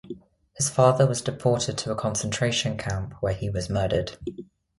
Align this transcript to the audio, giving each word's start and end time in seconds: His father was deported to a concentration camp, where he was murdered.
His 0.57 0.67
father 0.67 1.05
was 1.05 1.21
deported 1.21 1.77
to 1.77 1.91
a 1.91 1.95
concentration 1.95 2.75
camp, 2.75 3.13
where 3.19 3.35
he 3.35 3.51
was 3.51 3.69
murdered. 3.69 4.17